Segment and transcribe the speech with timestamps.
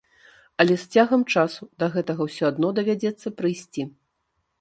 [0.63, 3.87] Але з цягам часу да гэтага ўсё адно давядзецца прыйсці.